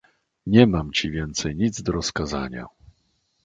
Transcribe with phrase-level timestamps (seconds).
[0.45, 2.65] "Nie mam ci więcej nic do rozkazania."